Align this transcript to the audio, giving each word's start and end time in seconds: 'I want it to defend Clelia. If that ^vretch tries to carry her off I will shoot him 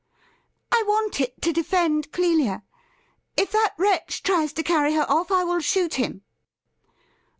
'I 0.71 0.83
want 0.87 1.21
it 1.21 1.39
to 1.43 1.53
defend 1.53 2.11
Clelia. 2.11 2.63
If 3.37 3.51
that 3.51 3.75
^vretch 3.77 4.23
tries 4.23 4.51
to 4.53 4.63
carry 4.63 4.95
her 4.95 5.05
off 5.07 5.31
I 5.31 5.43
will 5.43 5.59
shoot 5.61 5.93
him 5.93 6.23